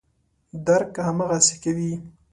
درک 0.65 0.93
هماغسې 1.07 1.55
کوي. 1.63 1.93